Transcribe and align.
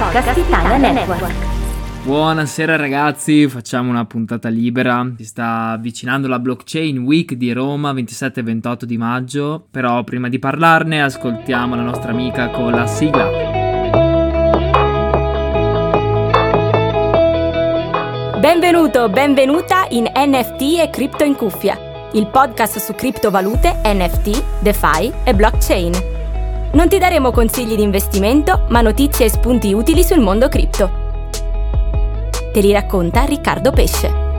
podcast 0.00 0.38
Italia 0.38 0.78
Network. 0.78 1.30
Buonasera 2.04 2.76
ragazzi, 2.76 3.46
facciamo 3.48 3.90
una 3.90 4.06
puntata 4.06 4.48
libera. 4.48 5.06
Si 5.18 5.26
sta 5.26 5.72
avvicinando 5.72 6.26
la 6.26 6.38
Blockchain 6.38 6.96
Week 7.00 7.34
di 7.34 7.52
Roma 7.52 7.92
27 7.92 8.40
e 8.40 8.42
28 8.42 8.86
di 8.86 8.96
maggio, 8.96 9.66
però 9.70 10.02
prima 10.02 10.30
di 10.30 10.38
parlarne 10.38 11.02
ascoltiamo 11.02 11.74
la 11.74 11.82
nostra 11.82 12.12
amica 12.12 12.48
con 12.48 12.70
la 12.70 12.86
sigla. 12.86 13.28
Benvenuto, 18.38 19.10
benvenuta 19.10 19.86
in 19.90 20.10
NFT 20.14 20.78
e 20.80 20.88
Cripto 20.90 21.24
in 21.24 21.34
cuffia, 21.34 21.76
il 22.14 22.26
podcast 22.26 22.78
su 22.78 22.94
criptovalute, 22.94 23.82
NFT, 23.84 24.62
DeFi 24.62 25.12
e 25.24 25.34
blockchain. 25.34 26.19
Non 26.72 26.88
ti 26.88 26.98
daremo 26.98 27.32
consigli 27.32 27.74
di 27.74 27.82
investimento, 27.82 28.66
ma 28.68 28.80
notizie 28.80 29.26
e 29.26 29.28
spunti 29.28 29.72
utili 29.72 30.04
sul 30.04 30.20
mondo 30.20 30.48
cripto. 30.48 30.88
Te 32.52 32.60
li 32.60 32.70
racconta 32.70 33.24
Riccardo 33.24 33.72
Pesce. 33.72 34.29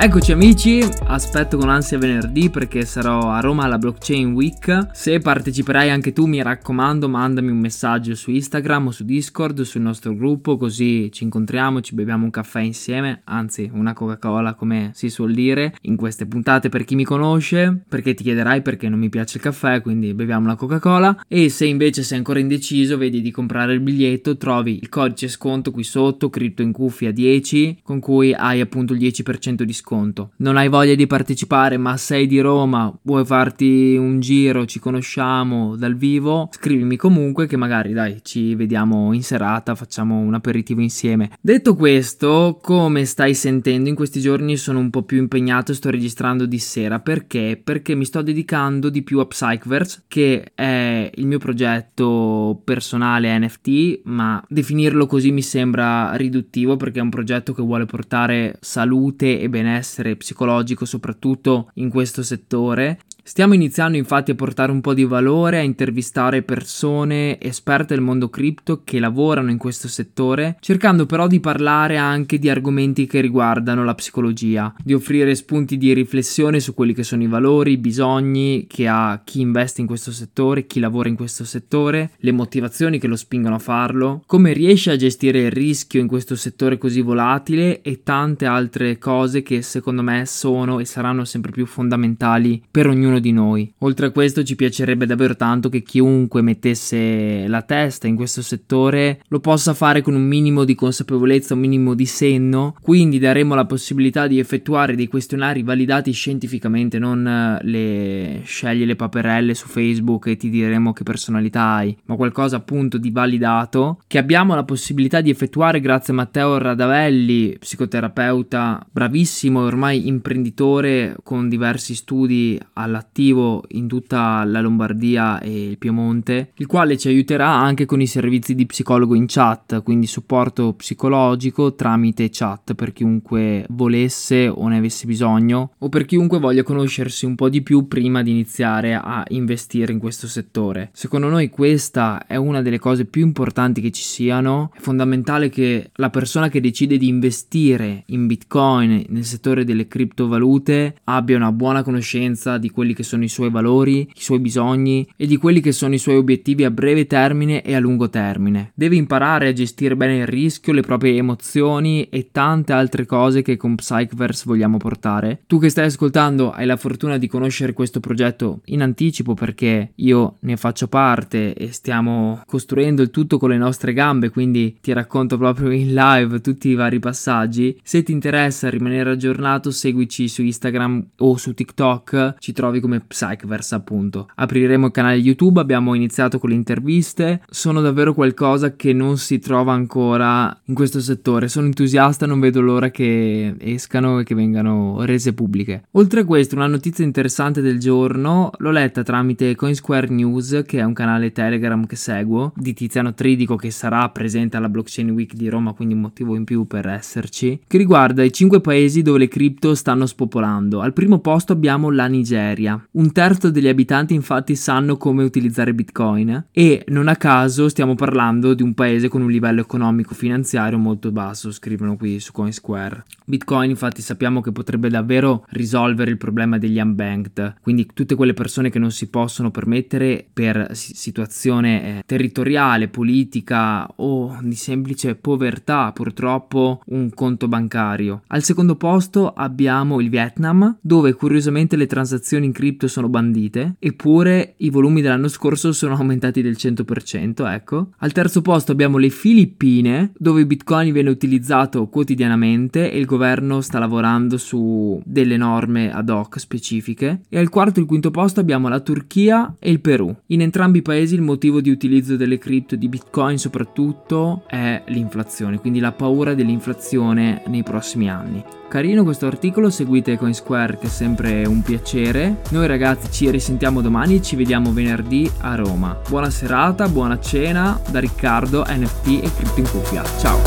Eccoci 0.00 0.30
amici, 0.30 0.78
aspetto 1.06 1.56
con 1.56 1.68
ansia 1.68 1.98
venerdì 1.98 2.50
perché 2.50 2.84
sarò 2.84 3.32
a 3.32 3.40
Roma 3.40 3.64
alla 3.64 3.78
Blockchain 3.78 4.32
Week. 4.32 4.90
Se 4.92 5.18
parteciperai 5.18 5.90
anche 5.90 6.12
tu, 6.12 6.26
mi 6.26 6.40
raccomando, 6.40 7.08
mandami 7.08 7.50
un 7.50 7.58
messaggio 7.58 8.14
su 8.14 8.30
Instagram 8.30 8.86
o 8.86 8.90
su 8.92 9.04
Discord, 9.04 9.60
sul 9.62 9.80
nostro 9.80 10.14
gruppo, 10.14 10.56
così 10.56 11.10
ci 11.10 11.24
incontriamo, 11.24 11.80
ci 11.80 11.96
beviamo 11.96 12.22
un 12.22 12.30
caffè 12.30 12.60
insieme, 12.60 13.22
anzi 13.24 13.68
una 13.74 13.92
Coca-Cola 13.92 14.54
come 14.54 14.92
si 14.94 15.10
suol 15.10 15.34
dire 15.34 15.74
in 15.82 15.96
queste 15.96 16.26
puntate 16.26 16.68
per 16.68 16.84
chi 16.84 16.94
mi 16.94 17.04
conosce, 17.04 17.82
perché 17.88 18.14
ti 18.14 18.22
chiederai 18.22 18.62
perché 18.62 18.88
non 18.88 19.00
mi 19.00 19.08
piace 19.08 19.38
il 19.38 19.42
caffè, 19.42 19.82
quindi 19.82 20.14
beviamo 20.14 20.44
una 20.44 20.54
Coca-Cola. 20.54 21.24
E 21.26 21.48
se 21.48 21.66
invece 21.66 22.04
sei 22.04 22.18
ancora 22.18 22.38
indeciso, 22.38 22.98
vedi 22.98 23.20
di 23.20 23.32
comprare 23.32 23.72
il 23.72 23.80
biglietto, 23.80 24.36
trovi 24.36 24.78
il 24.80 24.88
codice 24.88 25.26
sconto 25.26 25.72
qui 25.72 25.82
sotto, 25.82 26.30
cripto 26.30 26.62
in 26.62 26.70
cuffia 26.70 27.10
10, 27.10 27.80
con 27.82 27.98
cui 27.98 28.32
hai 28.32 28.60
appunto 28.60 28.92
il 28.92 29.00
10% 29.00 29.62
di 29.62 29.72
sconto 29.72 29.86
sconto. 29.88 30.32
Non 30.36 30.58
hai 30.58 30.68
voglia 30.68 30.94
di 30.94 31.06
partecipare, 31.06 31.78
ma 31.78 31.96
sei 31.96 32.26
di 32.26 32.40
Roma, 32.40 32.94
vuoi 33.02 33.24
farti 33.24 33.96
un 33.96 34.20
giro, 34.20 34.66
ci 34.66 34.78
conosciamo 34.78 35.76
dal 35.76 35.94
vivo, 35.94 36.50
scrivimi 36.52 36.96
comunque 36.96 37.46
che 37.46 37.56
magari 37.56 37.94
dai, 37.94 38.20
ci 38.22 38.54
vediamo 38.54 39.14
in 39.14 39.22
serata, 39.22 39.74
facciamo 39.74 40.18
un 40.18 40.34
aperitivo 40.34 40.82
insieme. 40.82 41.30
Detto 41.40 41.74
questo, 41.74 42.58
come 42.60 43.06
stai 43.06 43.32
sentendo 43.32 43.88
in 43.88 43.94
questi 43.94 44.20
giorni 44.20 44.58
sono 44.58 44.78
un 44.78 44.90
po' 44.90 45.04
più 45.04 45.16
impegnato 45.16 45.72
e 45.72 45.74
sto 45.74 45.88
registrando 45.88 46.44
di 46.44 46.58
sera 46.58 47.00
perché? 47.00 47.58
Perché 47.62 47.94
mi 47.94 48.04
sto 48.04 48.20
dedicando 48.20 48.90
di 48.90 49.02
più 49.02 49.20
a 49.20 49.26
Psychverse, 49.26 50.02
che 50.06 50.52
è 50.54 51.10
il 51.14 51.26
mio 51.26 51.38
progetto 51.38 52.60
personale 52.62 53.38
NFT, 53.38 54.00
ma 54.04 54.44
definirlo 54.46 55.06
così 55.06 55.30
mi 55.32 55.42
sembra 55.42 56.14
riduttivo 56.14 56.76
perché 56.76 56.98
è 56.98 57.02
un 57.02 57.08
progetto 57.08 57.54
che 57.54 57.62
vuole 57.62 57.86
portare 57.86 58.58
salute 58.60 59.40
e 59.40 59.48
benessere 59.48 59.76
benessere 59.78 60.16
psicologico 60.16 60.84
soprattutto 60.84 61.70
in 61.74 61.88
questo 61.88 62.22
settore 62.22 62.98
Stiamo 63.28 63.52
iniziando 63.52 63.98
infatti 63.98 64.30
a 64.30 64.34
portare 64.34 64.72
un 64.72 64.80
po' 64.80 64.94
di 64.94 65.04
valore, 65.04 65.58
a 65.58 65.62
intervistare 65.62 66.40
persone 66.40 67.38
esperte 67.38 67.92
del 67.92 68.02
mondo 68.02 68.30
cripto 68.30 68.80
che 68.84 68.98
lavorano 68.98 69.50
in 69.50 69.58
questo 69.58 69.86
settore, 69.86 70.56
cercando 70.60 71.04
però 71.04 71.26
di 71.26 71.38
parlare 71.38 71.98
anche 71.98 72.38
di 72.38 72.48
argomenti 72.48 73.06
che 73.06 73.20
riguardano 73.20 73.84
la 73.84 73.94
psicologia, 73.94 74.74
di 74.82 74.94
offrire 74.94 75.34
spunti 75.34 75.76
di 75.76 75.92
riflessione 75.92 76.58
su 76.58 76.72
quelli 76.72 76.94
che 76.94 77.02
sono 77.02 77.22
i 77.22 77.26
valori, 77.26 77.72
i 77.72 77.76
bisogni 77.76 78.66
che 78.66 78.88
ha 78.88 79.20
chi 79.22 79.42
investe 79.42 79.82
in 79.82 79.86
questo 79.86 80.10
settore, 80.10 80.66
chi 80.66 80.80
lavora 80.80 81.10
in 81.10 81.16
questo 81.16 81.44
settore, 81.44 82.12
le 82.16 82.32
motivazioni 82.32 82.98
che 82.98 83.08
lo 83.08 83.16
spingono 83.16 83.56
a 83.56 83.60
farlo, 83.60 84.22
come 84.24 84.54
riesce 84.54 84.90
a 84.90 84.96
gestire 84.96 85.40
il 85.40 85.50
rischio 85.50 86.00
in 86.00 86.08
questo 86.08 86.34
settore 86.34 86.78
così 86.78 87.02
volatile 87.02 87.82
e 87.82 88.02
tante 88.02 88.46
altre 88.46 88.96
cose 88.96 89.42
che 89.42 89.60
secondo 89.60 90.00
me 90.00 90.24
sono 90.24 90.78
e 90.78 90.86
saranno 90.86 91.26
sempre 91.26 91.52
più 91.52 91.66
fondamentali 91.66 92.62
per 92.70 92.86
ognuno 92.86 93.16
di 93.18 93.32
noi. 93.32 93.72
Oltre 93.78 94.06
a 94.06 94.10
questo 94.10 94.42
ci 94.42 94.56
piacerebbe 94.56 95.06
davvero 95.06 95.36
tanto 95.36 95.68
che 95.68 95.82
chiunque 95.82 96.42
mettesse 96.42 97.46
la 97.46 97.62
testa 97.62 98.06
in 98.06 98.16
questo 98.16 98.42
settore 98.42 99.20
lo 99.28 99.40
possa 99.40 99.74
fare 99.74 100.02
con 100.02 100.14
un 100.14 100.26
minimo 100.26 100.64
di 100.64 100.74
consapevolezza, 100.74 101.54
un 101.54 101.60
minimo 101.60 101.94
di 101.94 102.06
senno, 102.06 102.74
quindi 102.80 103.18
daremo 103.18 103.54
la 103.54 103.66
possibilità 103.66 104.26
di 104.26 104.38
effettuare 104.38 104.96
dei 104.96 105.08
questionari 105.08 105.62
validati 105.62 106.12
scientificamente, 106.12 106.98
non 106.98 107.26
eh, 107.26 107.58
le 107.62 108.40
scegli 108.44 108.84
le 108.84 108.96
paperelle 108.96 109.54
su 109.54 109.68
Facebook 109.68 110.26
e 110.26 110.36
ti 110.36 110.50
diremo 110.50 110.92
che 110.92 111.02
personalità 111.02 111.74
hai, 111.74 111.96
ma 112.06 112.16
qualcosa 112.16 112.56
appunto 112.56 112.98
di 112.98 113.10
validato 113.10 114.00
che 114.06 114.18
abbiamo 114.18 114.54
la 114.54 114.64
possibilità 114.64 115.20
di 115.20 115.30
effettuare 115.30 115.80
grazie 115.80 116.12
a 116.12 116.16
Matteo 116.16 116.58
Radavelli, 116.58 117.56
psicoterapeuta 117.58 118.86
bravissimo 118.90 119.60
e 119.60 119.64
ormai 119.64 120.08
imprenditore 120.08 121.16
con 121.22 121.48
diversi 121.48 121.94
studi 121.94 122.58
alla 122.74 123.06
attivo 123.08 123.64
in 123.68 123.88
tutta 123.88 124.44
la 124.44 124.60
Lombardia 124.60 125.40
e 125.40 125.70
il 125.70 125.78
Piemonte, 125.78 126.52
il 126.56 126.66
quale 126.66 126.96
ci 126.96 127.08
aiuterà 127.08 127.48
anche 127.48 127.86
con 127.86 128.00
i 128.00 128.06
servizi 128.06 128.54
di 128.54 128.66
psicologo 128.66 129.14
in 129.14 129.24
chat, 129.26 129.82
quindi 129.82 130.06
supporto 130.06 130.74
psicologico 130.74 131.74
tramite 131.74 132.28
chat 132.30 132.74
per 132.74 132.92
chiunque 132.92 133.64
volesse 133.70 134.48
o 134.48 134.68
ne 134.68 134.76
avesse 134.76 135.06
bisogno 135.06 135.72
o 135.78 135.88
per 135.88 136.04
chiunque 136.04 136.38
voglia 136.38 136.62
conoscersi 136.62 137.24
un 137.24 137.34
po' 137.34 137.48
di 137.48 137.62
più 137.62 137.88
prima 137.88 138.22
di 138.22 138.30
iniziare 138.30 138.94
a 138.94 139.24
investire 139.28 139.92
in 139.92 139.98
questo 139.98 140.26
settore. 140.26 140.90
Secondo 140.92 141.28
noi 141.28 141.48
questa 141.48 142.26
è 142.26 142.36
una 142.36 142.62
delle 142.62 142.78
cose 142.78 143.06
più 143.06 143.22
importanti 143.22 143.80
che 143.80 143.90
ci 143.90 144.02
siano, 144.02 144.70
è 144.74 144.80
fondamentale 144.80 145.48
che 145.48 145.90
la 145.94 146.10
persona 146.10 146.48
che 146.48 146.60
decide 146.60 146.98
di 146.98 147.08
investire 147.08 148.02
in 148.06 148.26
Bitcoin 148.26 149.04
nel 149.08 149.24
settore 149.24 149.64
delle 149.64 149.88
criptovalute 149.88 150.96
abbia 151.04 151.36
una 151.36 151.52
buona 151.52 151.82
conoscenza 151.82 152.58
di 152.58 152.70
quelli 152.70 152.94
che 152.98 153.04
sono 153.04 153.22
i 153.22 153.28
suoi 153.28 153.48
valori, 153.48 154.00
i 154.00 154.20
suoi 154.20 154.40
bisogni 154.40 155.08
e 155.14 155.28
di 155.28 155.36
quelli 155.36 155.60
che 155.60 155.70
sono 155.70 155.94
i 155.94 155.98
suoi 155.98 156.16
obiettivi 156.16 156.64
a 156.64 156.70
breve 156.72 157.06
termine 157.06 157.62
e 157.62 157.76
a 157.76 157.78
lungo 157.78 158.10
termine. 158.10 158.72
Deve 158.74 158.96
imparare 158.96 159.46
a 159.46 159.52
gestire 159.52 159.94
bene 159.94 160.16
il 160.16 160.26
rischio, 160.26 160.72
le 160.72 160.80
proprie 160.80 161.14
emozioni 161.14 162.08
e 162.08 162.30
tante 162.32 162.72
altre 162.72 163.06
cose 163.06 163.42
che 163.42 163.56
con 163.56 163.76
Psychverse 163.76 164.42
vogliamo 164.46 164.78
portare. 164.78 165.42
Tu 165.46 165.60
che 165.60 165.68
stai 165.68 165.86
ascoltando 165.86 166.50
hai 166.50 166.66
la 166.66 166.76
fortuna 166.76 167.18
di 167.18 167.28
conoscere 167.28 167.72
questo 167.72 168.00
progetto 168.00 168.62
in 168.64 168.82
anticipo 168.82 169.34
perché 169.34 169.92
io 169.94 170.38
ne 170.40 170.56
faccio 170.56 170.88
parte 170.88 171.54
e 171.54 171.70
stiamo 171.70 172.42
costruendo 172.46 173.00
il 173.00 173.10
tutto 173.10 173.38
con 173.38 173.50
le 173.50 173.58
nostre 173.58 173.92
gambe, 173.92 174.30
quindi 174.30 174.78
ti 174.80 174.92
racconto 174.92 175.38
proprio 175.38 175.70
in 175.70 175.94
live 175.94 176.40
tutti 176.40 176.68
i 176.68 176.74
vari 176.74 176.98
passaggi. 176.98 177.78
Se 177.84 178.02
ti 178.02 178.10
interessa 178.10 178.68
rimanere 178.68 179.10
aggiornato, 179.10 179.70
seguici 179.70 180.26
su 180.26 180.42
Instagram 180.42 181.10
o 181.18 181.36
su 181.36 181.54
TikTok, 181.54 182.34
ci 182.40 182.52
trovi 182.52 182.77
come 182.80 182.98
come 182.98 183.00
Psychverse 183.06 183.74
appunto. 183.74 184.28
Apriremo 184.34 184.86
il 184.86 184.92
canale 184.92 185.16
YouTube, 185.16 185.60
abbiamo 185.60 185.94
iniziato 185.94 186.38
con 186.38 186.50
le 186.50 186.56
interviste, 186.56 187.42
sono 187.48 187.80
davvero 187.80 188.14
qualcosa 188.14 188.74
che 188.74 188.92
non 188.92 189.18
si 189.18 189.38
trova 189.38 189.72
ancora 189.72 190.58
in 190.64 190.74
questo 190.74 191.00
settore, 191.00 191.48
sono 191.48 191.66
entusiasta, 191.66 192.26
non 192.26 192.40
vedo 192.40 192.60
l'ora 192.60 192.90
che 192.90 193.54
escano 193.58 194.20
e 194.20 194.24
che 194.24 194.34
vengano 194.34 195.04
rese 195.04 195.32
pubbliche. 195.32 195.84
Oltre 195.92 196.20
a 196.20 196.24
questo, 196.24 196.54
una 196.54 196.66
notizia 196.66 197.04
interessante 197.04 197.60
del 197.60 197.78
giorno 197.78 198.50
l'ho 198.56 198.70
letta 198.70 199.02
tramite 199.02 199.54
Coinsquare 199.54 200.08
News, 200.08 200.62
che 200.66 200.78
è 200.78 200.84
un 200.84 200.92
canale 200.92 201.32
Telegram 201.32 201.86
che 201.86 201.96
seguo, 201.96 202.52
di 202.56 202.74
Tiziano 202.74 203.14
Tridico 203.14 203.56
che 203.56 203.70
sarà 203.70 204.08
presente 204.08 204.56
alla 204.56 204.68
Blockchain 204.68 205.10
Week 205.10 205.34
di 205.34 205.48
Roma, 205.48 205.72
quindi 205.72 205.94
un 205.94 206.00
motivo 206.00 206.34
in 206.34 206.44
più 206.44 206.66
per 206.66 206.88
esserci, 206.88 207.60
che 207.66 207.78
riguarda 207.78 208.22
i 208.22 208.32
5 208.32 208.60
paesi 208.60 209.02
dove 209.02 209.18
le 209.18 209.28
cripto 209.28 209.74
stanno 209.74 210.06
spopolando. 210.06 210.80
Al 210.80 210.92
primo 210.92 211.18
posto 211.18 211.52
abbiamo 211.52 211.90
la 211.90 212.06
Nigeria, 212.06 212.67
un 212.68 213.12
terzo 213.12 213.50
degli 213.50 213.68
abitanti 213.68 214.14
infatti 214.14 214.56
sanno 214.56 214.96
come 214.96 215.22
utilizzare 215.22 215.74
Bitcoin 215.74 216.46
e 216.50 216.84
non 216.88 217.08
a 217.08 217.16
caso 217.16 217.68
stiamo 217.68 217.94
parlando 217.94 218.54
di 218.54 218.62
un 218.62 218.74
paese 218.74 219.08
con 219.08 219.22
un 219.22 219.30
livello 219.30 219.60
economico-finanziario 219.60 220.78
molto 220.78 221.10
basso, 221.12 221.52
scrivono 221.52 221.96
qui 221.96 222.18
su 222.20 222.32
Coinsquare. 222.32 223.04
Bitcoin 223.24 223.70
infatti 223.70 224.02
sappiamo 224.02 224.40
che 224.40 224.52
potrebbe 224.52 224.88
davvero 224.88 225.44
risolvere 225.50 226.10
il 226.10 226.16
problema 226.16 226.58
degli 226.58 226.80
unbanked, 226.80 227.56
quindi 227.60 227.88
tutte 227.92 228.14
quelle 228.14 228.34
persone 228.34 228.70
che 228.70 228.78
non 228.78 228.90
si 228.90 229.08
possono 229.08 229.50
permettere 229.50 230.26
per 230.32 230.70
situazione 230.72 231.98
eh, 231.98 232.02
territoriale, 232.06 232.88
politica 232.88 233.86
o 233.96 234.38
di 234.40 234.54
semplice 234.54 235.14
povertà 235.14 235.92
purtroppo 235.92 236.80
un 236.86 237.10
conto 237.10 237.48
bancario. 237.48 238.22
Al 238.28 238.42
secondo 238.42 238.76
posto 238.76 239.32
abbiamo 239.32 240.00
il 240.00 240.08
Vietnam 240.08 240.78
dove 240.80 241.12
curiosamente 241.12 241.76
le 241.76 241.86
transazioni 241.86 242.46
in 242.46 242.52
cripto 242.58 242.88
sono 242.88 243.08
bandite, 243.08 243.76
eppure 243.78 244.54
i 244.56 244.70
volumi 244.70 245.00
dell'anno 245.00 245.28
scorso 245.28 245.70
sono 245.70 245.94
aumentati 245.94 246.42
del 246.42 246.56
100%, 246.58 247.48
ecco. 247.52 247.90
Al 247.98 248.10
terzo 248.10 248.42
posto 248.42 248.72
abbiamo 248.72 248.98
le 248.98 249.10
Filippine, 249.10 250.10
dove 250.18 250.40
il 250.40 250.46
Bitcoin 250.46 250.92
viene 250.92 251.08
utilizzato 251.08 251.86
quotidianamente 251.86 252.90
e 252.90 252.98
il 252.98 253.06
governo 253.06 253.60
sta 253.60 253.78
lavorando 253.78 254.36
su 254.38 255.00
delle 255.04 255.36
norme 255.36 255.92
ad 255.92 256.08
hoc 256.08 256.40
specifiche. 256.40 257.20
E 257.28 257.38
al 257.38 257.48
quarto 257.48 257.78
e 257.78 257.82
il 257.82 257.88
quinto 257.88 258.10
posto 258.10 258.40
abbiamo 258.40 258.66
la 258.66 258.80
Turchia 258.80 259.54
e 259.60 259.70
il 259.70 259.80
Perù. 259.80 260.12
In 260.26 260.40
entrambi 260.40 260.78
i 260.78 260.82
paesi 260.82 261.14
il 261.14 261.22
motivo 261.22 261.60
di 261.60 261.70
utilizzo 261.70 262.16
delle 262.16 262.38
cripto 262.38 262.74
di 262.74 262.88
Bitcoin 262.88 263.38
soprattutto 263.38 264.42
è 264.48 264.82
l'inflazione, 264.88 265.60
quindi 265.60 265.78
la 265.78 265.92
paura 265.92 266.34
dell'inflazione 266.34 267.42
nei 267.46 267.62
prossimi 267.62 268.10
anni. 268.10 268.42
Carino 268.68 269.02
questo 269.02 269.26
articolo, 269.26 269.70
seguite 269.70 270.18
CoinSquare 270.18 270.76
che 270.76 270.88
è 270.88 270.90
sempre 270.90 271.46
un 271.46 271.62
piacere. 271.62 272.42
Noi 272.50 272.66
ragazzi 272.66 273.10
ci 273.10 273.30
risentiamo 273.30 273.80
domani 273.80 274.22
ci 274.22 274.36
vediamo 274.36 274.72
venerdì 274.72 275.28
a 275.40 275.54
Roma. 275.54 275.98
Buona 276.06 276.28
serata, 276.28 276.86
buona 276.86 277.18
cena 277.18 277.80
da 277.88 277.98
Riccardo, 277.98 278.64
NFT 278.68 279.06
e 279.06 279.30
Crypto 279.34 279.60
in 279.60 279.70
Cuffia. 279.70 280.02
Ciao! 280.18 280.38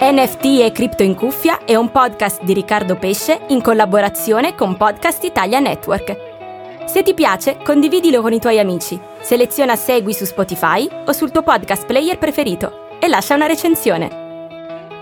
NFT 0.00 0.44
e 0.62 0.72
Crypto 0.72 1.02
in 1.02 1.14
Cuffia 1.14 1.64
è 1.66 1.74
un 1.74 1.90
podcast 1.90 2.44
di 2.44 2.54
Riccardo 2.54 2.96
Pesce 2.96 3.42
in 3.48 3.60
collaborazione 3.60 4.54
con 4.54 4.78
Podcast 4.78 5.22
Italia 5.24 5.60
Network. 5.60 6.32
Se 6.86 7.02
ti 7.02 7.12
piace, 7.12 7.58
condividilo 7.62 8.22
con 8.22 8.32
i 8.32 8.40
tuoi 8.40 8.58
amici. 8.58 8.98
Seleziona 9.20 9.76
Segui 9.76 10.14
su 10.14 10.24
Spotify 10.24 10.88
o 11.06 11.12
sul 11.12 11.30
tuo 11.30 11.42
podcast 11.42 11.84
player 11.84 12.16
preferito 12.16 12.83
e 13.04 13.08
lascia 13.08 13.34
una 13.34 13.46
recensione. 13.46 14.22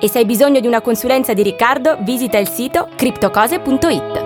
E 0.00 0.08
se 0.08 0.18
hai 0.18 0.24
bisogno 0.24 0.58
di 0.58 0.66
una 0.66 0.80
consulenza 0.80 1.32
di 1.32 1.42
Riccardo, 1.42 1.98
visita 2.00 2.38
il 2.38 2.48
sito 2.48 2.88
criptocose.it. 2.96 4.21